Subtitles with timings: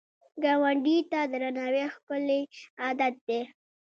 [0.43, 2.41] ګاونډي ته درناوی ښکلی
[2.83, 3.41] عادت دی